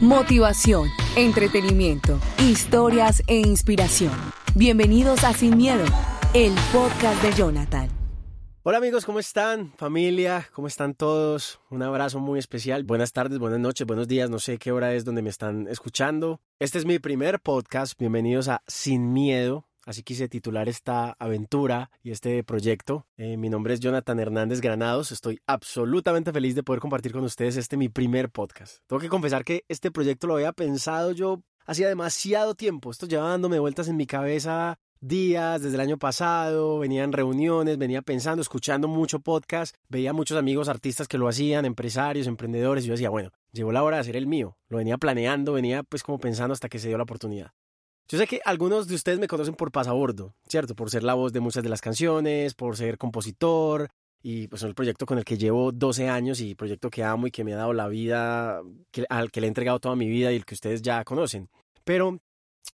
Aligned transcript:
Motivación, 0.00 0.88
entretenimiento, 1.16 2.20
historias 2.38 3.22
e 3.26 3.36
inspiración. 3.36 4.12
Bienvenidos 4.54 5.24
a 5.24 5.32
Sin 5.32 5.56
Miedo, 5.56 5.84
el 6.34 6.54
podcast 6.72 7.20
de 7.22 7.32
Jonathan. 7.32 7.88
Hola 8.62 8.78
amigos, 8.78 9.04
¿cómo 9.06 9.18
están? 9.18 9.72
Familia, 9.76 10.48
¿cómo 10.52 10.68
están 10.68 10.94
todos? 10.94 11.60
Un 11.70 11.82
abrazo 11.82 12.20
muy 12.20 12.38
especial. 12.38 12.84
Buenas 12.84 13.12
tardes, 13.12 13.38
buenas 13.38 13.60
noches, 13.60 13.86
buenos 13.86 14.08
días. 14.08 14.30
No 14.30 14.38
sé 14.38 14.58
qué 14.58 14.72
hora 14.72 14.94
es 14.94 15.04
donde 15.04 15.22
me 15.22 15.30
están 15.30 15.66
escuchando. 15.68 16.40
Este 16.58 16.78
es 16.78 16.84
mi 16.84 16.98
primer 16.98 17.40
podcast. 17.40 17.98
Bienvenidos 17.98 18.48
a 18.48 18.62
Sin 18.66 19.12
Miedo. 19.12 19.67
Así 19.88 20.02
quise 20.02 20.28
titular 20.28 20.68
esta 20.68 21.16
aventura 21.18 21.90
y 22.02 22.10
este 22.10 22.44
proyecto. 22.44 23.06
Eh, 23.16 23.38
mi 23.38 23.48
nombre 23.48 23.72
es 23.72 23.80
Jonathan 23.80 24.20
Hernández 24.20 24.60
Granados. 24.60 25.12
Estoy 25.12 25.40
absolutamente 25.46 26.30
feliz 26.30 26.54
de 26.54 26.62
poder 26.62 26.78
compartir 26.78 27.10
con 27.10 27.24
ustedes 27.24 27.56
este 27.56 27.78
mi 27.78 27.88
primer 27.88 28.28
podcast. 28.28 28.80
Tengo 28.86 29.00
que 29.00 29.08
confesar 29.08 29.46
que 29.46 29.64
este 29.66 29.90
proyecto 29.90 30.26
lo 30.26 30.34
había 30.34 30.52
pensado 30.52 31.12
yo 31.12 31.40
hacía 31.64 31.88
demasiado 31.88 32.54
tiempo. 32.54 32.90
Esto 32.90 33.06
llevaba 33.06 33.30
dándome 33.30 33.60
vueltas 33.60 33.88
en 33.88 33.96
mi 33.96 34.06
cabeza 34.06 34.78
días 35.00 35.62
desde 35.62 35.76
el 35.76 35.80
año 35.80 35.96
pasado, 35.96 36.80
venía 36.80 37.02
en 37.02 37.12
reuniones, 37.12 37.78
venía 37.78 38.02
pensando, 38.02 38.42
escuchando 38.42 38.88
mucho 38.88 39.20
podcast, 39.20 39.74
veía 39.88 40.12
muchos 40.12 40.36
amigos 40.36 40.68
artistas 40.68 41.08
que 41.08 41.16
lo 41.16 41.28
hacían, 41.28 41.64
empresarios, 41.64 42.26
emprendedores, 42.26 42.84
y 42.84 42.88
yo 42.88 42.92
decía, 42.94 43.08
bueno, 43.08 43.30
llegó 43.52 43.72
la 43.72 43.84
hora 43.84 43.96
de 43.96 44.00
hacer 44.02 44.16
el 44.16 44.26
mío. 44.26 44.58
Lo 44.68 44.76
venía 44.76 44.98
planeando, 44.98 45.54
venía 45.54 45.82
pues 45.82 46.02
como 46.02 46.18
pensando 46.18 46.52
hasta 46.52 46.68
que 46.68 46.78
se 46.78 46.88
dio 46.88 46.98
la 46.98 47.04
oportunidad. 47.04 47.52
Yo 48.10 48.16
sé 48.16 48.26
que 48.26 48.40
algunos 48.46 48.88
de 48.88 48.94
ustedes 48.94 49.18
me 49.18 49.28
conocen 49.28 49.54
por 49.54 49.70
Pasabordo, 49.70 50.34
¿cierto? 50.48 50.74
Por 50.74 50.88
ser 50.90 51.02
la 51.02 51.12
voz 51.12 51.34
de 51.34 51.40
muchas 51.40 51.62
de 51.62 51.68
las 51.68 51.82
canciones, 51.82 52.54
por 52.54 52.74
ser 52.74 52.96
compositor 52.96 53.90
y 54.22 54.48
pues 54.48 54.62
es 54.62 54.68
el 54.68 54.74
proyecto 54.74 55.04
con 55.04 55.18
el 55.18 55.24
que 55.24 55.36
llevo 55.36 55.72
12 55.72 56.08
años 56.08 56.40
y 56.40 56.54
proyecto 56.54 56.88
que 56.88 57.04
amo 57.04 57.26
y 57.26 57.30
que 57.30 57.44
me 57.44 57.52
ha 57.52 57.58
dado 57.58 57.74
la 57.74 57.86
vida, 57.86 58.62
al 59.10 59.30
que 59.30 59.40
le 59.42 59.46
he 59.46 59.48
entregado 59.48 59.78
toda 59.78 59.94
mi 59.94 60.08
vida 60.08 60.32
y 60.32 60.36
el 60.36 60.46
que 60.46 60.54
ustedes 60.54 60.80
ya 60.80 61.04
conocen. 61.04 61.50
Pero 61.84 62.18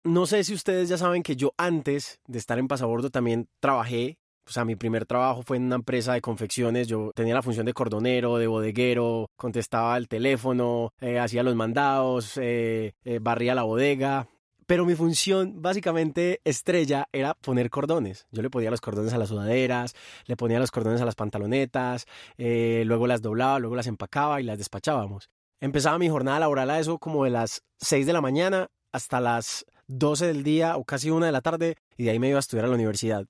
no 0.03 0.27
sé 0.27 0.42
si 0.42 0.53
ustedes 0.53 0.89
ya 0.89 0.98
saben 0.98 1.23
que 1.23 1.36
yo 1.36 1.53
antes 1.56 2.19
de 2.27 2.39
estar 2.39 2.58
en 2.58 2.67
Pasabordo 2.67 3.11
también 3.11 3.48
trabajé. 3.61 4.19
O 4.48 4.51
sea, 4.53 4.64
mi 4.64 4.75
primer 4.75 5.06
trabajo 5.06 5.42
fue 5.45 5.58
en 5.58 5.64
una 5.64 5.77
empresa 5.77 6.12
de 6.12 6.20
confecciones. 6.20 6.89
Yo 6.89 7.12
tenía 7.14 7.34
la 7.34 7.42
función 7.42 7.67
de 7.67 7.73
cordonero, 7.73 8.36
de 8.36 8.48
bodeguero, 8.48 9.28
contestaba 9.36 9.97
el 9.97 10.08
teléfono, 10.08 10.92
eh, 11.01 11.20
hacía 11.20 11.45
los 11.45 11.55
mandados, 11.55 12.36
eh, 12.36 12.95
eh, 13.05 13.20
barría 13.23 13.55
la 13.55 13.62
bodega. 13.62 14.28
Pero 14.70 14.86
mi 14.86 14.94
función 14.94 15.60
básicamente 15.60 16.40
estrella 16.44 17.08
era 17.10 17.34
poner 17.34 17.70
cordones. 17.70 18.28
Yo 18.30 18.40
le 18.40 18.50
ponía 18.50 18.70
los 18.70 18.80
cordones 18.80 19.12
a 19.12 19.18
las 19.18 19.30
sudaderas, 19.30 19.96
le 20.27 20.36
ponía 20.36 20.60
los 20.60 20.70
cordones 20.70 21.00
a 21.00 21.04
las 21.04 21.16
pantalonetas, 21.16 22.06
eh, 22.38 22.84
luego 22.86 23.08
las 23.08 23.20
doblaba, 23.20 23.58
luego 23.58 23.74
las 23.74 23.88
empacaba 23.88 24.40
y 24.40 24.44
las 24.44 24.58
despachábamos. 24.58 25.28
Empezaba 25.58 25.98
mi 25.98 26.08
jornada 26.08 26.38
laboral 26.38 26.70
a 26.70 26.78
eso 26.78 26.98
como 26.98 27.24
de 27.24 27.30
las 27.30 27.64
6 27.80 28.06
de 28.06 28.12
la 28.12 28.20
mañana 28.20 28.68
hasta 28.92 29.18
las 29.18 29.67
12 29.89 30.28
del 30.28 30.45
día 30.45 30.77
o 30.77 30.84
casi 30.84 31.11
una 31.11 31.27
de 31.27 31.33
la 31.33 31.40
tarde 31.40 31.74
y 31.96 32.05
de 32.05 32.11
ahí 32.11 32.20
me 32.20 32.28
iba 32.28 32.39
a 32.39 32.39
estudiar 32.39 32.66
a 32.66 32.68
la 32.68 32.77
universidad. 32.77 33.27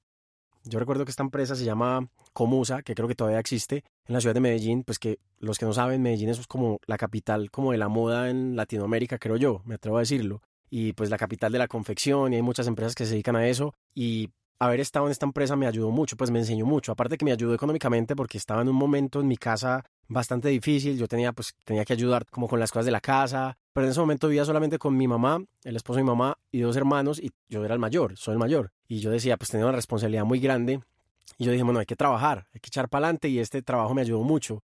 Yo 0.64 0.78
recuerdo 0.78 1.06
que 1.06 1.10
esta 1.10 1.22
empresa 1.22 1.56
se 1.56 1.64
llama 1.64 2.06
Comusa, 2.34 2.82
que 2.82 2.94
creo 2.94 3.08
que 3.08 3.14
todavía 3.14 3.40
existe 3.40 3.82
en 4.04 4.12
la 4.12 4.20
ciudad 4.20 4.34
de 4.34 4.40
Medellín, 4.40 4.84
pues 4.84 4.98
que 4.98 5.20
los 5.38 5.58
que 5.58 5.64
no 5.64 5.72
saben, 5.72 6.02
Medellín 6.02 6.28
es 6.28 6.46
como 6.46 6.80
la 6.86 6.98
capital 6.98 7.50
como 7.50 7.72
de 7.72 7.78
la 7.78 7.88
moda 7.88 8.28
en 8.28 8.56
Latinoamérica, 8.56 9.18
creo 9.18 9.38
yo, 9.38 9.62
me 9.64 9.76
atrevo 9.76 9.96
a 9.96 10.00
decirlo 10.00 10.42
y 10.70 10.92
pues 10.92 11.10
la 11.10 11.18
capital 11.18 11.52
de 11.52 11.58
la 11.58 11.68
confección 11.68 12.32
y 12.32 12.36
hay 12.36 12.42
muchas 12.42 12.66
empresas 12.66 12.94
que 12.94 13.04
se 13.04 13.12
dedican 13.12 13.36
a 13.36 13.46
eso 13.48 13.74
y 13.94 14.30
haber 14.60 14.80
estado 14.80 15.06
en 15.06 15.12
esta 15.12 15.26
empresa 15.26 15.56
me 15.56 15.66
ayudó 15.66 15.90
mucho, 15.90 16.16
pues 16.16 16.30
me 16.30 16.38
enseñó 16.38 16.66
mucho, 16.66 16.92
aparte 16.92 17.16
que 17.16 17.24
me 17.24 17.32
ayudó 17.32 17.54
económicamente 17.54 18.14
porque 18.14 18.38
estaba 18.38 18.60
en 18.62 18.68
un 18.68 18.76
momento 18.76 19.20
en 19.20 19.26
mi 19.26 19.36
casa 19.36 19.84
bastante 20.06 20.48
difícil, 20.48 20.98
yo 20.98 21.08
tenía 21.08 21.32
pues 21.32 21.54
tenía 21.64 21.84
que 21.84 21.94
ayudar 21.94 22.26
como 22.26 22.46
con 22.46 22.60
las 22.60 22.70
cosas 22.70 22.84
de 22.84 22.92
la 22.92 23.00
casa, 23.00 23.56
pero 23.72 23.86
en 23.86 23.92
ese 23.92 24.00
momento 24.00 24.28
vivía 24.28 24.44
solamente 24.44 24.78
con 24.78 24.96
mi 24.96 25.08
mamá, 25.08 25.42
el 25.64 25.76
esposo 25.76 25.96
de 25.96 26.04
mi 26.04 26.10
mamá 26.10 26.36
y 26.52 26.60
dos 26.60 26.76
hermanos 26.76 27.18
y 27.20 27.30
yo 27.48 27.64
era 27.64 27.74
el 27.74 27.80
mayor, 27.80 28.16
soy 28.16 28.32
el 28.32 28.38
mayor. 28.38 28.72
Y 28.86 29.00
yo 29.00 29.10
decía 29.10 29.36
pues 29.38 29.50
tenía 29.50 29.66
una 29.66 29.76
responsabilidad 29.76 30.24
muy 30.24 30.40
grande 30.40 30.80
y 31.38 31.44
yo 31.44 31.52
dije 31.52 31.64
bueno 31.64 31.80
hay 31.80 31.86
que 31.86 31.96
trabajar, 31.96 32.46
hay 32.52 32.60
que 32.60 32.68
echar 32.68 32.90
para 32.90 33.06
adelante 33.06 33.28
y 33.28 33.38
este 33.38 33.62
trabajo 33.62 33.94
me 33.94 34.02
ayudó 34.02 34.22
mucho 34.22 34.62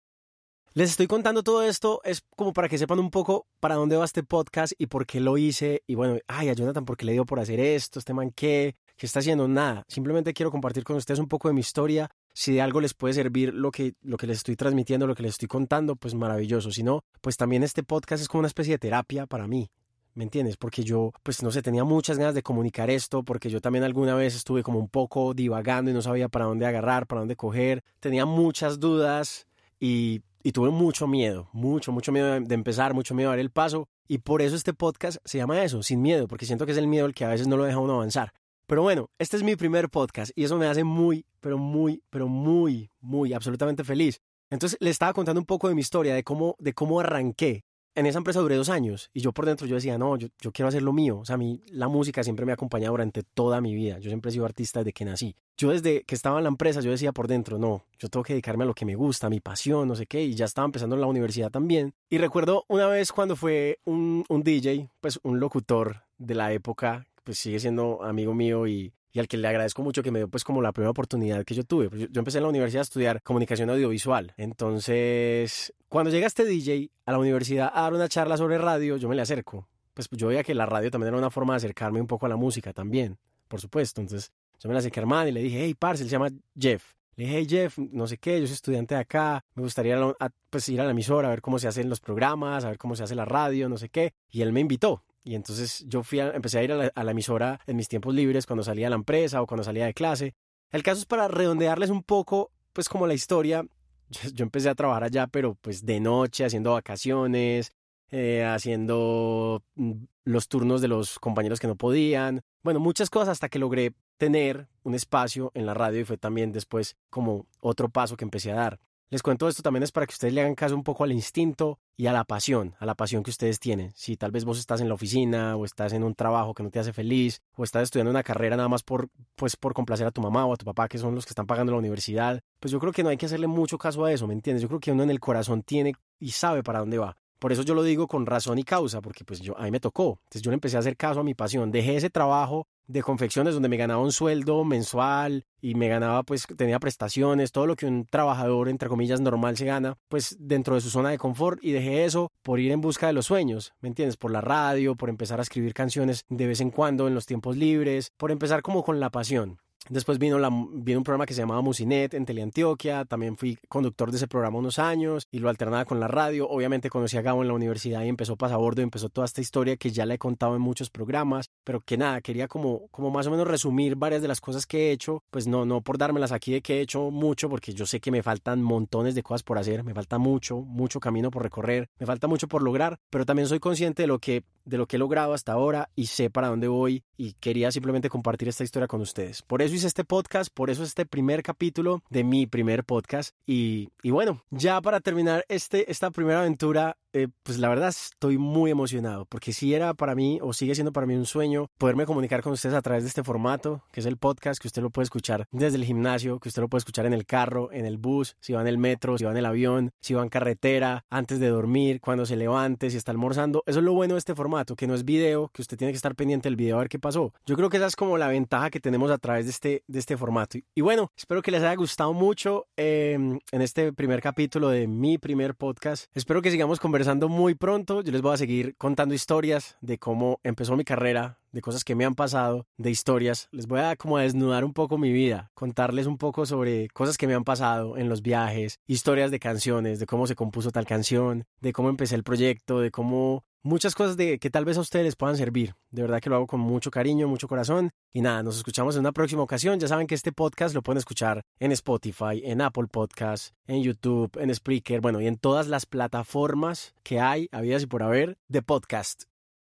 les 0.77 0.91
estoy 0.91 1.07
contando 1.07 1.43
todo 1.43 1.63
esto, 1.63 2.03
es 2.05 2.23
como 2.37 2.53
para 2.53 2.69
que 2.69 2.77
sepan 2.77 2.99
un 2.99 3.11
poco 3.11 3.47
para 3.61 3.77
dónde 3.77 3.97
va 3.97 4.05
este 4.05 4.23
podcast 4.23 4.75
y 4.77 4.89
por 4.89 5.07
qué 5.07 5.21
lo 5.21 5.39
hice. 5.39 5.83
Y 5.87 5.95
bueno, 5.95 6.19
ay, 6.29 6.51
a 6.51 6.53
Jonathan, 6.53 6.85
¿por 6.85 6.99
qué 6.99 7.07
le 7.07 7.13
dio 7.13 7.25
por 7.25 7.41
hacer 7.41 7.59
esto? 7.61 7.99
¿Este 7.99 8.13
man 8.13 8.31
qué? 8.31 8.77
¿Qué 8.95 9.07
está 9.07 9.21
haciendo? 9.21 9.49
Nada. 9.49 9.85
Simplemente 9.89 10.35
quiero 10.35 10.51
compartir 10.51 10.85
con 10.85 10.97
ustedes 10.97 11.19
un 11.19 11.29
poco 11.29 11.49
de 11.49 11.55
mi 11.55 11.61
historia. 11.61 12.11
Si 12.35 12.53
de 12.53 12.61
algo 12.61 12.83
les 12.83 12.93
puede 12.93 13.15
servir 13.15 13.55
lo 13.55 13.71
que, 13.71 13.95
lo 14.03 14.19
que 14.19 14.27
les 14.27 14.37
estoy 14.37 14.55
transmitiendo, 14.55 15.07
lo 15.07 15.15
que 15.15 15.23
les 15.23 15.31
estoy 15.31 15.49
contando, 15.49 15.97
pues 15.97 16.13
maravilloso. 16.13 16.71
Si 16.71 16.83
no, 16.83 17.05
pues 17.23 17.39
también 17.39 17.63
este 17.63 17.83
podcast 17.83 18.21
es 18.21 18.29
como 18.29 18.41
una 18.41 18.49
especie 18.49 18.75
de 18.75 18.79
terapia 18.79 19.27
para 19.27 19.47
mí. 19.47 19.71
¿Me 20.13 20.25
entiendes? 20.25 20.59
Porque 20.59 20.85
yo, 20.85 21.11
pues 21.23 21.43
no 21.43 21.51
sé, 21.53 21.63
tenía 21.63 21.85
muchas 21.85 22.19
ganas 22.19 22.35
de 22.35 22.43
comunicar 22.43 22.91
esto, 22.91 23.23
porque 23.23 23.49
yo 23.49 23.63
también 23.63 23.85
alguna 23.85 24.15
vez 24.15 24.37
estuve 24.37 24.63
como 24.63 24.79
un 24.79 24.91
poco 24.91 25.33
divagando 25.33 25.91
y 25.91 25.95
no 25.95 26.03
sabía 26.03 26.29
para 26.29 26.45
dónde 26.45 26.67
agarrar, 26.67 27.07
para 27.07 27.23
dónde 27.23 27.35
coger. 27.35 27.83
Tenía 27.99 28.27
muchas 28.27 28.79
dudas 28.79 29.47
y 29.81 30.21
y 30.47 30.53
tuve 30.53 30.71
mucho 30.71 31.09
miedo, 31.09 31.49
mucho, 31.53 31.91
mucho 31.91 32.13
miedo 32.13 32.39
de 32.39 32.55
empezar, 32.55 32.95
mucho 32.95 33.17
miedo 33.17 33.31
de 33.31 33.37
dar 33.37 33.41
el 33.41 33.51
paso. 33.51 33.89
Y 34.07 34.19
por 34.19 34.43
eso 34.43 34.55
este 34.55 34.73
podcast 34.73 35.17
se 35.25 35.39
llama 35.39 35.65
eso, 35.65 35.83
sin 35.83 36.01
miedo, 36.01 36.29
porque 36.29 36.47
siento 36.47 36.67
que 36.67 36.71
es 36.71 36.79
el 36.79 36.87
miedo 36.87 37.05
el 37.07 37.15
que 37.15 37.25
a 37.25 37.31
veces 37.31 37.49
no 37.49 37.57
lo 37.57 37.65
deja 37.65 37.81
uno 37.81 37.95
avanzar. 37.95 38.33
Pero 38.69 38.83
bueno, 38.83 39.11
este 39.19 39.37
es 39.37 39.43
mi 39.43 39.57
primer 39.57 39.91
podcast 39.91 40.31
y 40.37 40.45
eso 40.45 40.57
me 40.57 40.69
hace 40.69 40.85
muy, 40.85 41.27
pero 41.41 41.59
muy, 41.59 42.05
pero 42.11 42.29
muy, 42.29 42.93
muy, 43.01 43.33
absolutamente 43.33 43.83
feliz. 43.83 44.21
Entonces 44.49 44.79
le 44.81 44.91
estaba 44.91 45.13
contando 45.15 45.41
un 45.41 45.47
poco 45.47 45.69
de 45.69 45.75
mi 45.75 45.81
historia, 45.81 46.15
de 46.15 46.23
cómo, 46.23 46.55
de 46.61 46.75
cómo 46.75 47.01
arranqué. 47.01 47.65
En 47.97 48.07
esa 48.07 48.19
empresa 48.19 48.39
duré 48.39 48.55
dos 48.55 48.69
años 48.69 49.11
y 49.13 49.23
yo 49.23 49.33
por 49.33 49.47
dentro 49.47 49.67
yo 49.67 49.75
decía, 49.75 49.99
no, 49.99 50.17
yo, 50.17 50.29
quiero 50.53 50.69
hacer 50.69 50.83
lo 50.85 50.93
mío. 50.93 51.19
O 51.19 51.25
sea, 51.25 51.35
a 51.35 51.39
mí 51.39 51.61
la 51.73 51.89
música 51.89 52.23
siempre 52.23 52.47
me 52.47 52.53
ha 52.53 52.55
acompañado 52.55 52.93
durante 52.93 53.25
toda 53.25 53.61
mi 53.61 53.75
vida. 53.75 53.99
Yo 53.99 54.11
siempre 54.11 54.29
he 54.29 54.33
sido 54.33 54.45
artista 54.45 54.79
desde 54.79 54.93
que 54.93 55.05
nací. 55.07 55.35
Yo 55.57 55.71
desde 55.71 56.03
que 56.03 56.15
estaba 56.15 56.39
en 56.39 56.45
la 56.45 56.49
empresa, 56.49 56.81
yo 56.81 56.91
decía 56.91 57.13
por 57.13 57.29
dentro, 57.29 57.59
no, 57.59 57.85
yo 57.99 58.09
tengo 58.09 58.23
que 58.23 58.35
dedicarme 58.35 58.65
a 58.65 58.67
lo 58.67 58.75
que 58.75 58.85
me 58.85 58.95
gusta, 58.95 59.29
a 59.29 59.31
mi 59.31 59.41
pasión, 59.41 59.89
no 59.89 59.97
sé 59.97 60.07
qué. 60.07 60.23
Y 60.23 60.35
ya 60.35 60.45
estaba 60.45 60.67
empezando 60.67 60.97
en 60.97 61.01
la 61.01 61.07
universidad 61.07 61.51
también. 61.51 61.95
Y 62.11 62.19
recuerdo 62.19 62.65
una 62.69 62.87
vez 62.89 63.11
cuando 63.11 63.37
fue 63.37 63.79
un, 63.85 64.25
un 64.29 64.43
DJ, 64.43 64.91
pues 65.01 65.19
un 65.23 65.41
locutor 65.41 66.03
de 66.19 66.35
la 66.35 66.53
época, 66.53 67.07
pues 67.25 67.39
sigue 67.39 67.59
siendo 67.59 68.03
amigo 68.03 68.35
mío 68.35 68.67
y, 68.67 68.93
y 69.13 69.19
al 69.19 69.29
que 69.29 69.39
le 69.39 69.49
agradezco 69.49 69.83
mucho 69.83 70.03
que 70.03 70.11
me 70.11 70.19
dio 70.19 70.29
pues 70.29 70.45
como 70.45 70.61
la 70.61 70.73
primera 70.73 70.91
oportunidad 70.91 71.43
que 71.45 71.55
yo 71.55 71.65
tuve. 71.65 71.89
Yo, 71.91 72.07
yo, 72.07 72.19
empecé 72.19 72.37
en 72.37 72.45
la 72.45 72.51
universidad 72.51 72.81
a 72.81 72.83
estudiar 72.83 73.23
comunicación 73.23 73.71
audiovisual. 73.71 74.35
Entonces, 74.37 75.73
cuando 75.89 76.11
llega 76.11 76.27
este 76.27 76.45
DJ 76.45 76.91
a 77.07 77.13
la 77.13 77.19
universidad 77.19 77.73
a 77.73 77.81
dar 77.81 77.95
una 77.95 78.11
charla 78.11 78.37
sobre 78.37 78.59
radio, 78.59 78.99
yo 78.99 79.09
me 79.09 79.17
le 79.17 79.23
acerco. 79.23 79.67
Pues 79.95 80.11
yo 80.11 80.27
veía 80.27 80.45
que 80.45 80.55
la 80.55 80.67
radio 80.67 80.91
también 80.91 81.09
era 81.09 81.17
una 81.17 81.31
forma 81.31 81.55
de 81.55 81.59
acercarme 81.59 81.99
un 81.99 82.07
poco 82.07 82.27
a 82.27 82.29
la 82.29 82.37
música 82.37 82.75
también, 82.75 83.17
por 83.49 83.63
supuesto. 83.63 84.03
Entonces, 84.03 84.31
yo 84.59 84.69
me 84.69 84.75
le 84.75 84.79
acerqué 84.79 85.01
a 85.01 85.29
y 85.29 85.33
le 85.33 85.43
dije, 85.43 85.65
hey, 85.65 85.75
parce, 85.75 86.03
él 86.03 86.09
se 86.09 86.13
llama 86.13 86.31
Jeff. 86.59 86.95
Le 87.17 87.25
dije, 87.25 87.39
hey 87.39 87.47
Jeff, 87.49 87.79
no 87.79 88.07
sé 88.07 88.19
qué, 88.19 88.41
yo 88.41 88.47
soy 88.47 88.55
estudiante 88.55 88.95
de 88.95 89.01
acá, 89.01 89.45
me 89.55 89.63
gustaría 89.63 89.97
ir 89.97 90.03
a, 90.03 90.27
a, 90.27 90.31
pues, 90.51 90.69
ir 90.69 90.81
a 90.81 90.85
la 90.85 90.91
emisora 90.91 91.29
a 91.29 91.31
ver 91.31 91.41
cómo 91.41 91.59
se 91.59 91.69
hacen 91.69 91.89
los 91.89 92.01
programas, 92.01 92.65
a 92.65 92.69
ver 92.69 92.79
cómo 92.79 92.95
se 92.95 93.05
hace 93.05 93.15
la 93.15 93.25
radio, 93.25 93.69
no 93.69 93.79
sé 93.79 93.89
qué. 93.89 94.13
Y 94.31 94.43
él 94.43 94.53
me 94.53 94.61
invitó. 94.61 95.03
Y 95.25 95.35
entonces 95.35 95.85
yo 95.89 96.03
fui 96.03 96.21
a, 96.21 96.31
empecé 96.31 96.59
a 96.59 96.63
ir 96.63 96.73
a 96.73 96.77
la, 96.77 96.93
a 96.95 97.05
la, 97.05 97.11
emisora 97.11 97.61
en 97.67 97.77
mis 97.77 97.89
tiempos 97.89 98.15
libres, 98.15 98.47
cuando 98.47 98.63
salía 98.63 98.87
a 98.87 98.91
la 98.91 98.97
empresa 98.97 99.43
o 99.43 99.47
cuando 99.47 99.65
salía 99.65 99.87
de 99.87 99.95
clase. 99.95 100.35
El 100.71 100.83
caso 100.83 101.01
es 101.01 101.07
para 101.07 101.27
redondearles 101.29 101.91
un 101.91 102.03
poco, 102.03 102.51
pues 102.73 102.89
como 102.89 103.07
la 103.07 103.15
historia. 103.15 103.65
Yo, 104.09 104.31
yo 104.31 104.45
empecé 104.45 104.69
a 104.69 104.77
trabajar 104.77 105.03
allá, 105.03 105.27
pero 105.27 105.57
pues 105.57 105.85
de 105.85 105.99
noche, 105.99 106.45
haciendo 106.45 106.75
vacaciones, 106.75 107.73
eh, 108.11 108.45
haciendo 108.45 109.65
mm, 109.75 109.93
los 110.25 110.47
turnos 110.47 110.81
de 110.81 110.89
los 110.89 111.19
compañeros 111.19 111.59
que 111.59 111.67
no 111.67 111.75
podían. 111.75 112.43
Bueno, 112.63 112.79
muchas 112.79 113.11
cosas 113.11 113.31
hasta 113.31 113.49
que 113.49 113.59
logré 113.59 113.95
tener 114.17 114.69
un 114.83 114.95
espacio 114.95 115.51
en 115.55 115.67
la 115.67 115.75
radio 115.75 116.01
y 116.01 116.05
fue 116.05 116.17
también 116.17 116.53
después 116.53 116.97
como 117.11 117.47
otro 117.61 117.89
paso 117.89 118.17
que 118.17 118.25
empecé 118.25 118.53
a 118.53 118.57
dar. 118.57 118.81
Les 119.09 119.23
cuento 119.23 119.47
esto 119.47 119.63
también 119.63 119.85
es 119.85 119.93
para 119.93 120.05
que 120.05 120.15
ustedes 120.15 120.35
le 120.35 120.41
hagan 120.41 120.57
caso 120.57 120.75
un 120.75 120.83
poco 120.83 121.05
al 121.05 121.13
instinto 121.13 121.79
y 121.97 122.09
a 122.09 122.13
la 122.13 122.25
pasión, 122.25 122.75
a 122.81 122.87
la 122.87 122.97
pasión 122.97 123.23
que 123.23 123.31
ustedes 123.31 123.61
tienen. 123.61 123.93
Si 123.95 124.17
tal 124.17 124.33
vez 124.33 124.45
vos 124.45 124.59
estás 124.59 124.81
en 124.81 124.89
la 124.89 124.95
oficina 124.95 125.55
o 125.55 125.65
estás 125.65 125.93
en 125.93 126.03
un 126.03 126.17
trabajo 126.17 126.55
que 126.55 126.65
no 126.65 126.71
te 126.71 126.81
hace 126.81 126.93
feliz 126.93 127.41
o 127.55 127.63
estás 127.63 127.85
estudiando 127.85 128.11
una 128.11 128.25
carrera 128.25 128.57
nada 128.57 128.69
más 128.69 128.83
por, 128.83 129.09
pues, 129.37 129.55
por 129.55 129.75
complacer 129.75 130.09
a 130.09 130.11
tu 130.11 130.21
mamá 130.21 130.45
o 130.45 130.53
a 130.53 130.57
tu 130.57 130.65
papá, 130.65 130.89
que 130.89 130.99
son 130.99 131.15
los 131.15 131.25
que 131.25 131.31
están 131.31 131.47
pagando 131.47 131.71
la 131.71 131.79
universidad, 131.79 132.41
pues 132.59 132.73
yo 132.73 132.81
creo 132.81 132.93
que 132.93 133.05
no 133.05 133.11
hay 133.11 133.17
que 133.17 133.27
hacerle 133.27 133.47
mucho 133.47 133.79
caso 133.79 134.05
a 134.05 134.13
eso, 134.13 134.27
¿me 134.27 134.35
entiendes? 134.35 134.63
Yo 134.63 134.69
creo 134.69 134.81
que 134.81 134.91
uno 134.91 135.05
en 135.05 135.11
el 135.11 135.21
corazón 135.21 135.63
tiene 135.63 135.95
y 136.19 136.33
sabe 136.33 136.65
para 136.65 136.81
dónde 136.81 136.99
va. 136.99 137.17
Por 137.39 137.53
eso 137.53 137.63
yo 137.63 137.75
lo 137.75 137.85
digo 137.85 138.09
con 138.09 138.27
razón 138.27 138.59
y 138.59 138.65
causa, 138.65 139.01
porque 139.01 139.25
pues 139.25 139.41
yo, 139.41 139.57
a 139.57 139.63
mí 139.63 139.71
me 139.71 139.79
tocó. 139.79 140.19
Entonces 140.25 140.43
yo 140.43 140.51
le 140.51 140.55
empecé 140.55 140.77
a 140.77 140.81
hacer 140.81 140.97
caso 140.97 141.21
a 141.21 141.23
mi 141.23 141.35
pasión. 141.35 141.71
Dejé 141.71 141.97
ese 141.97 142.11
trabajo 142.11 142.67
de 142.87 143.03
confecciones 143.03 143.55
donde 143.55 143.69
me 143.69 143.77
ganaba 143.77 144.03
un 144.03 144.13
sueldo 144.13 144.65
mensual 144.65 145.45
y 145.61 145.75
me 145.75 145.89
ganaba 145.89 146.23
pues 146.23 146.47
tenía 146.57 146.79
prestaciones, 146.79 147.53
todo 147.53 147.67
lo 147.67 147.77
que 147.77 147.87
un 147.87 148.07
trabajador 148.07 148.69
entre 148.69 148.89
comillas 148.89 149.21
normal 149.21 149.57
se 149.57 149.65
gana, 149.65 149.97
pues 150.09 150.37
dentro 150.39 150.75
de 150.75 150.81
su 150.81 150.91
zona 150.91 151.11
de 151.11 151.19
confort 151.19 151.59
y 151.63 151.73
dejé 151.73 152.05
eso 152.05 152.31
por 152.43 152.61
ir 152.61 152.73
en 152.73 152.81
busca 152.81 153.07
de 153.07 153.13
los 153.13 153.27
sueños, 153.27 153.73
¿me 153.81 153.89
entiendes? 153.89 154.17
Por 154.17 154.31
la 154.31 154.41
radio, 154.41 154.95
por 154.97 155.09
empezar 155.09 155.39
a 155.41 155.43
escribir 155.43 155.75
canciones 155.75 156.25
de 156.29 156.47
vez 156.47 156.61
en 156.61 156.71
cuando 156.71 157.09
en 157.09 157.15
los 157.15 157.27
tiempos 157.27 157.57
libres, 157.57 158.13
por 158.17 158.31
empezar 158.31 158.63
como 158.63 158.85
con 158.85 159.01
la 159.01 159.11
pasión. 159.11 159.59
Después 159.89 160.19
vino, 160.19 160.37
vino 160.73 160.99
un 160.99 161.05
programa 161.05 161.27
que 161.27 161.35
se 161.35 161.43
llamaba 161.43 161.61
Musinet 161.61 162.15
en 162.15 162.25
Teleantioquia, 162.25 163.05
también 163.05 163.37
fui 163.37 163.57
conductor 163.69 164.11
de 164.11 164.17
ese 164.17 164.27
programa 164.27 164.59
unos 164.59 164.79
años 164.79 165.29
y 165.31 165.39
lo 165.39 165.49
alternaba 165.49 165.85
con 165.85 166.01
la 166.01 166.09
radio. 166.09 166.49
Obviamente 166.49 166.91
conocí 166.91 167.17
a 167.17 167.23
Gabo 167.23 167.43
en 167.43 167.49
la 167.49 167.55
universidad 167.55 168.03
y 168.03 168.09
empezó 168.09 168.37
Pasabordo 168.37 168.81
y 168.81 168.85
empezó 168.85 169.09
toda 169.09 169.27
esta 169.27 169.41
historia 169.41 169.77
que 169.77 169.91
ya 169.91 170.05
la 170.05 170.15
he 170.15 170.19
contado 170.19 170.57
en 170.57 170.63
muchos 170.63 170.91
programas, 170.91 171.51
pero 171.63 171.81
que 171.81 171.97
nada, 171.97 172.21
quería 172.21 172.49
como, 172.49 172.89
como 172.89 173.11
más 173.11 173.27
o 173.29 173.31
menos 173.31 173.47
resumir 173.47 173.97
varias 173.97 174.23
de 174.23 174.29
las 174.29 174.41
cosas 174.41 174.67
que 174.67 174.89
he 174.89 174.93
hecho, 174.93 175.23
pues 175.31 175.47
no, 175.47 175.65
no 175.65 175.83
por 175.83 175.99
dármelas 175.99 176.33
aquí 176.33 176.53
de 176.53 176.63
que 176.63 176.79
he 176.79 176.81
hecho 176.81 177.11
mucho, 177.11 177.49
porque 177.49 177.73
yo 177.73 177.87
sé 177.87 178.01
que 178.01 178.11
me 178.11 178.23
faltan 178.23 178.63
montones 178.63 179.15
de 179.15 179.23
cosas 179.23 179.43
por 179.45 179.59
hacer, 179.59 179.85
me 179.85 179.95
falta 179.95 180.19
mucho, 180.19 180.59
mucho 180.59 180.99
camino 180.99 181.31
por 181.31 181.43
recorrer, 181.43 181.89
me 181.99 182.07
falta 182.07 182.27
mucho 182.27 182.49
por 182.49 182.63
lograr, 182.63 182.99
pero 183.11 183.25
también 183.25 183.47
soy 183.47 183.61
consciente 183.61 184.03
de 184.03 184.09
lo 184.09 184.19
que, 184.19 184.43
de 184.67 184.77
lo 184.77 184.87
que 184.87 184.97
he 184.97 184.99
logrado 184.99 185.33
hasta 185.33 185.53
ahora 185.53 185.89
y 185.95 186.07
sé 186.07 186.29
para 186.29 186.49
dónde 186.49 186.69
voy 186.69 187.05
y 187.17 187.33
quería 187.35 187.71
simplemente 187.71 188.11
compartir 188.11 188.49
esta 188.49 188.65
historia 188.65 188.89
con 188.89 189.01
ustedes. 189.01 189.43
Por 189.43 189.63
eso 189.63 189.75
hice 189.75 189.87
este 189.87 190.05
podcast, 190.05 190.53
por 190.53 190.69
eso 190.69 190.83
este 190.83 191.07
primer 191.07 191.43
capítulo 191.43 192.03
de 192.11 192.25
mi 192.25 192.47
primer 192.47 192.85
podcast. 192.85 193.35
Y, 193.47 193.89
y 194.03 194.11
bueno, 194.11 194.43
ya 194.51 194.81
para 194.83 195.01
terminar 195.01 195.45
este, 195.49 195.91
esta 195.91 196.11
primera 196.11 196.41
aventura, 196.41 196.99
eh, 197.13 197.29
pues 197.43 197.59
la 197.59 197.71
verdad 197.71 197.89
estoy 197.89 198.37
muy 198.37 198.71
emocionado, 198.71 199.25
porque 199.25 199.55
si 199.55 199.73
era 199.73 199.95
para 199.95 200.15
mí 200.15 200.39
o 200.43 200.53
sigue 200.53 200.75
siendo 200.75 200.93
para 200.93 201.07
mí 201.07 201.15
un 201.15 201.25
sueño 201.25 201.71
poderme 201.79 202.05
comunicar 202.05 202.43
con 202.43 202.53
ustedes 202.53 202.75
a 202.75 202.83
través 202.83 203.05
de 203.05 203.09
este 203.09 203.25
formato, 203.25 203.83
que 203.91 204.01
es 204.01 204.07
el 204.07 204.19
podcast, 204.19 204.61
que 204.61 204.69
usted 204.69 204.83
lo 204.83 204.91
puede 204.91 205.05
escuchar 205.05 205.47
desde 205.51 205.79
el 205.79 205.85
gimnasio, 205.85 206.39
que 206.41 206.51
usted 206.51 206.61
lo 206.61 206.69
puede 206.69 206.81
escuchar 206.81 207.07
en 207.07 207.15
el 207.15 207.25
carro, 207.25 207.73
en 207.73 207.87
el 207.87 207.97
bus, 207.97 208.37
si 208.41 208.53
va 208.53 208.61
en 208.61 208.67
el 208.67 208.77
metro, 208.77 209.17
si 209.17 209.25
va 209.25 209.31
en 209.31 209.39
el 209.39 209.47
avión, 209.47 209.93
si 210.01 210.13
va 210.13 210.23
en 210.23 210.29
carretera, 210.29 211.07
antes 211.09 211.41
de 211.41 211.49
dormir, 211.49 212.01
cuando 212.03 212.27
se 212.27 212.37
levante, 212.37 212.91
si 212.91 212.99
está 212.99 213.13
almorzando. 213.13 213.63
Eso 213.65 213.79
es 213.79 213.85
lo 213.87 213.95
bueno 213.95 214.15
de 214.15 214.19
este 214.19 214.35
formato, 214.35 214.56
que 214.65 214.87
no 214.87 214.95
es 214.95 215.05
video, 215.05 215.51
que 215.53 215.63
usted 215.63 215.77
tiene 215.77 215.93
que 215.93 215.97
estar 215.97 216.15
pendiente 216.15 216.49
del 216.49 216.57
video 216.57 216.77
a 216.77 216.81
ver 216.81 216.89
qué 216.89 216.99
pasó. 216.99 217.33
Yo 217.45 217.57
creo 217.57 217.69
que 217.69 217.77
esa 217.77 217.87
es 217.87 217.97
como 217.97 218.17
la 218.19 218.29
ventaja 218.29 218.71
que 218.71 218.81
tenemos 218.81 219.11
a 219.11 219.19
través 219.19 219.45
de 219.45 219.51
este, 219.51 219.85
de 219.87 219.99
este 219.99 220.17
formato. 220.17 220.59
Y, 220.75 220.81
bueno, 220.81 221.11
espero 221.17 221.43
que 221.43 221.51
les 221.51 221.63
haya 221.63 221.75
gustado 221.75 222.13
mucho 222.13 222.67
em, 222.77 223.39
en 223.53 223.63
este 223.63 223.93
primer 223.93 224.23
capítulo 224.23 224.69
de 224.69 224.87
mi 224.87 225.19
primer 225.19 225.55
podcast. 225.55 226.07
Espero 226.15 226.43
que 226.43 226.51
sigamos 226.51 226.81
conversando 226.81 227.29
muy 227.29 227.55
pronto. 227.55 228.03
Yo 228.03 228.13
les 228.13 228.23
voy 228.23 228.35
a 228.35 228.39
seguir 228.39 228.77
contando 228.77 229.15
historias 229.15 229.77
de 229.81 229.99
cómo 229.99 230.41
empezó 230.43 230.77
mi 230.77 230.85
carrera, 230.85 231.39
de 231.57 231.63
cosas 231.63 231.85
que 231.85 231.95
me 231.95 232.05
han 232.05 232.15
pasado, 232.15 232.67
de 232.77 232.91
historias. 232.91 233.49
Les 233.51 233.67
voy 233.67 233.81
a 233.81 233.97
como 233.97 234.19
a 234.19 234.23
desnudar 234.23 234.63
un 234.63 234.75
poco 234.75 234.99
mi 234.99 235.11
vida, 235.11 235.51
contarles 235.55 236.07
un 236.07 236.19
poco 236.19 236.45
sobre 236.45 236.89
cosas 236.89 237.17
que 237.17 237.27
me 237.27 237.33
han 237.33 237.45
pasado 237.45 237.97
en 237.97 238.11
los 238.11 238.21
viajes, 238.21 238.79
historias 238.87 239.31
de 239.31 239.39
canciones, 239.39 239.99
de 239.99 240.05
cómo 240.05 240.27
se 240.27 240.35
compuso 240.35 240.71
tal 240.71 240.85
canción, 240.85 241.47
de 241.63 241.73
cómo 241.73 241.89
empecé 241.89 242.15
el 242.15 242.25
proyecto, 242.25 242.81
de 242.81 242.91
cómo 242.91 243.46
muchas 243.67 243.95
cosas 243.95 244.17
de 244.17 244.39
que 244.39 244.49
tal 244.49 244.65
vez 244.65 244.79
a 244.79 244.81
ustedes 244.81 245.05
les 245.05 245.17
puedan 245.17 245.37
servir. 245.37 245.75
De 245.91 246.03
verdad 246.03 246.21
que 246.21 246.31
lo 246.31 246.37
hago 246.37 246.47
con 246.47 246.61
mucho 246.61 246.91
cariño, 246.91 247.29
mucho 247.29 247.49
corazón. 247.49 247.91
Y 248.13 248.21
nada, 248.21 248.43
nos 248.43 248.57
escuchamos 248.57 248.95
en 248.95 249.01
una 249.01 249.13
próxima 249.13 249.43
ocasión. 249.43 249.79
Ya 249.81 249.89
saben 249.89 250.07
que 250.07 250.15
este 250.15 250.33
podcast 250.33 250.75
lo 250.75 250.83
pueden 250.83 250.99
escuchar 250.99 251.43
en 251.59 251.73
Spotify, 251.73 252.41
en 252.45 252.61
Apple 252.61 252.87
Podcasts, 252.91 253.53
en 253.67 253.83
YouTube, 253.83 254.31
en 254.41 254.55
Spreaker, 254.55 255.01
bueno, 255.01 255.21
y 255.21 255.27
en 255.27 255.37
todas 255.37 255.67
las 255.67 255.85
plataformas 255.85 256.95
que 257.03 257.21
hay, 257.21 257.49
habidas 257.51 257.83
y 257.83 257.87
por 257.87 258.03
haber, 258.03 258.39
de 258.49 258.63
podcast. 258.63 259.25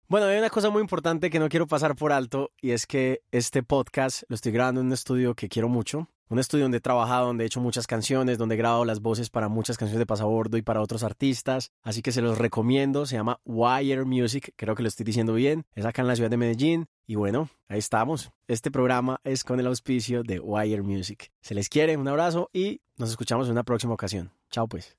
Bueno, 0.07 0.27
hay 0.27 0.37
una 0.37 0.51
cosa 0.51 0.69
muy 0.69 0.81
importante 0.81 1.31
que 1.31 1.39
no 1.39 1.49
quiero 1.49 1.65
pasar 1.65 1.95
por 1.95 2.11
alto 2.11 2.51
y 2.61 2.71
es 2.71 2.85
que 2.85 3.21
este 3.31 3.63
podcast 3.63 4.21
lo 4.27 4.35
estoy 4.35 4.51
grabando 4.51 4.81
en 4.81 4.87
un 4.87 4.93
estudio 4.93 5.33
que 5.33 5.49
quiero 5.49 5.67
mucho, 5.67 6.09
un 6.29 6.39
estudio 6.39 6.65
donde 6.65 6.77
he 6.77 6.81
trabajado, 6.81 7.27
donde 7.27 7.43
he 7.43 7.47
hecho 7.47 7.61
muchas 7.61 7.87
canciones, 7.87 8.37
donde 8.37 8.55
he 8.55 8.57
grabado 8.57 8.85
las 8.85 9.01
voces 9.01 9.29
para 9.29 9.47
muchas 9.47 9.77
canciones 9.77 9.99
de 9.99 10.05
Pasabordo 10.05 10.57
y 10.57 10.61
para 10.61 10.81
otros 10.81 11.03
artistas. 11.03 11.71
Así 11.83 12.01
que 12.01 12.11
se 12.11 12.21
los 12.21 12.37
recomiendo. 12.37 13.05
Se 13.05 13.15
llama 13.15 13.39
Wire 13.45 14.05
Music. 14.05 14.53
Creo 14.55 14.75
que 14.75 14.83
lo 14.83 14.89
estoy 14.89 15.03
diciendo 15.03 15.33
bien. 15.33 15.65
Es 15.75 15.85
acá 15.85 16.01
en 16.01 16.07
la 16.07 16.15
ciudad 16.15 16.29
de 16.29 16.37
Medellín. 16.37 16.87
Y 17.07 17.15
bueno, 17.15 17.49
ahí 17.67 17.79
estamos. 17.79 18.31
Este 18.47 18.71
programa 18.71 19.19
es 19.23 19.43
con 19.43 19.59
el 19.59 19.67
auspicio 19.67 20.23
de 20.23 20.39
Wire 20.39 20.81
Music. 20.81 21.31
Se 21.41 21.53
les 21.53 21.69
quiere, 21.69 21.97
un 21.97 22.07
abrazo 22.07 22.49
y 22.51 22.81
nos 22.97 23.11
escuchamos 23.11 23.47
en 23.47 23.51
una 23.51 23.63
próxima 23.63 23.93
ocasión. 23.93 24.31
Chao 24.49 24.67
pues. 24.67 24.97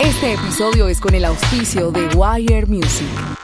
Este 0.00 0.34
episodio 0.34 0.88
es 0.88 1.00
con 1.00 1.14
el 1.14 1.24
auspicio 1.24 1.90
de 1.90 2.06
Wire 2.16 2.66
Music. 2.66 3.43